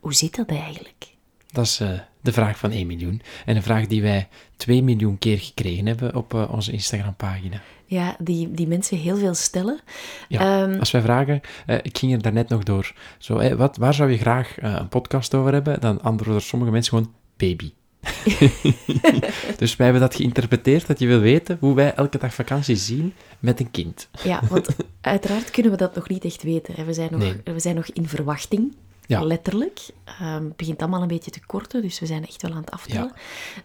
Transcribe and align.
Hoe 0.00 0.14
zit 0.14 0.36
dat 0.36 0.48
eigenlijk? 0.48 1.08
Dat 1.52 1.64
is 1.64 1.80
eh, 1.80 1.88
de 2.20 2.32
vraag 2.32 2.58
van 2.58 2.70
1 2.70 2.86
miljoen. 2.86 3.22
En 3.46 3.56
een 3.56 3.62
vraag 3.62 3.86
die 3.86 4.02
wij 4.02 4.28
2 4.56 4.82
miljoen 4.82 5.18
keer 5.18 5.38
gekregen 5.38 5.86
hebben 5.86 6.14
op 6.14 6.34
eh, 6.34 6.52
onze 6.52 6.72
Instagram-pagina. 6.72 7.60
Ja, 7.86 8.16
die, 8.18 8.50
die 8.50 8.66
mensen 8.66 8.96
heel 8.98 9.16
veel 9.16 9.34
stellen. 9.34 9.80
Ja, 10.28 10.62
Ehm, 10.62 10.78
als 10.78 10.90
wij 10.90 11.00
vragen, 11.02 11.40
eh, 11.66 11.76
ik 11.82 11.98
ging 11.98 12.12
er 12.12 12.22
daarnet 12.22 12.48
nog 12.48 12.62
door, 12.62 12.94
zo, 13.18 13.56
wat, 13.56 13.76
waar 13.76 13.94
zou 13.94 14.10
je 14.10 14.18
graag 14.18 14.54
een 14.60 14.88
podcast 14.88 15.34
over 15.34 15.52
hebben? 15.52 15.80
Dan 15.80 16.02
antwoorden 16.02 16.42
sommige 16.42 16.70
mensen 16.70 16.92
gewoon 16.96 17.12
baby. 17.36 17.72
dus 19.56 19.76
wij 19.76 19.86
hebben 19.86 20.00
dat 20.00 20.14
geïnterpreteerd, 20.14 20.86
dat 20.86 20.98
je 20.98 21.06
wil 21.06 21.18
weten 21.20 21.56
hoe 21.60 21.74
wij 21.74 21.94
elke 21.94 22.18
dag 22.18 22.34
vakantie 22.34 22.76
zien 22.76 23.14
met 23.38 23.60
een 23.60 23.70
kind. 23.70 24.08
Ja, 24.24 24.40
want 24.48 24.68
uiteraard 25.00 25.50
kunnen 25.50 25.72
we 25.72 25.78
dat 25.78 25.94
nog 25.94 26.08
niet 26.08 26.24
echt 26.24 26.42
weten. 26.42 26.74
hè. 26.74 26.84
We 26.84 26.92
zijn 26.92 27.08
nog, 27.10 27.20
Nee. 27.20 27.34
we 27.44 27.60
zijn 27.60 27.74
nog 27.74 27.86
in 27.86 28.08
verwachting, 28.08 28.74
Ja. 29.10 29.22
letterlijk. 29.24 29.80
Ehm, 30.04 30.44
het 30.44 30.56
begint 30.56 30.80
allemaal 30.80 31.02
een 31.02 31.08
beetje 31.08 31.30
te 31.30 31.46
korten, 31.46 31.82
dus 31.82 32.00
we 32.00 32.06
zijn 32.06 32.26
echt 32.26 32.42
wel 32.42 32.50
aan 32.52 32.60
het 32.60 32.70
aftellen. 32.70 33.12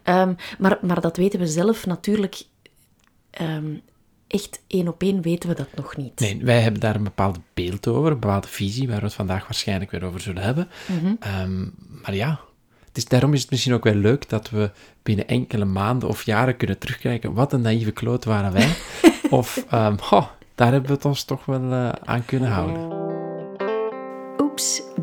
Ehm, 0.04 0.34
maar, 0.60 0.78
maar 0.82 1.02
dat 1.02 1.18
weten 1.18 1.40
we 1.40 1.48
zelf 1.48 1.86
natuurlijk... 1.86 2.44
ehm, 3.30 3.74
echt 4.28 4.62
één 4.68 4.88
op 4.88 5.02
één 5.02 5.22
weten 5.22 5.50
we 5.50 5.56
dat 5.56 5.68
nog 5.76 5.98
niet. 5.98 6.20
Nee, 6.20 6.40
wij 6.44 6.62
hebben 6.62 6.82
daar 6.82 6.96
een 6.96 7.04
bepaald 7.04 7.40
beeld 7.54 7.88
over, 7.88 8.12
een 8.12 8.20
bepaalde 8.20 8.48
visie, 8.48 8.88
waar 8.88 9.00
we 9.00 9.06
het 9.06 9.14
vandaag 9.14 9.44
waarschijnlijk 9.44 9.92
weer 9.92 10.04
over 10.04 10.20
zullen 10.22 10.44
hebben. 10.44 10.68
Ehm, 11.20 11.62
maar 12.02 12.16
ja, 12.16 12.40
het 12.88 12.98
is, 12.98 13.06
daarom 13.06 13.34
is 13.34 13.42
het 13.42 13.52
misschien 13.52 13.74
ook 13.74 13.84
wel 13.84 13.96
leuk 13.96 14.30
dat 14.30 14.50
we 14.50 14.72
binnen 15.04 15.28
enkele 15.28 15.66
maanden 15.66 16.10
of 16.10 16.24
jaren 16.26 16.58
kunnen 16.58 16.78
terugkijken. 16.78 17.34
Wat 17.34 17.54
een 17.54 17.62
naïeve 17.62 17.92
kloot 17.92 18.26
waren 18.26 18.52
wij. 18.52 18.76
of, 19.30 19.66
ehm, 19.70 19.96
daar 20.56 20.72
hebben 20.72 20.90
we 20.90 20.96
het 20.96 21.06
ons 21.06 21.24
toch 21.24 21.46
wel 21.46 21.72
eh, 21.72 21.90
aan 21.90 22.26
kunnen 22.26 22.50
houden. 22.50 23.04
Oeps, 24.42 24.82